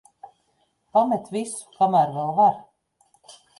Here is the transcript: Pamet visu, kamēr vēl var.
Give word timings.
Pamet 0.95 1.29
visu, 1.37 1.69
kamēr 1.77 2.17
vēl 2.19 2.35
var. 2.43 2.59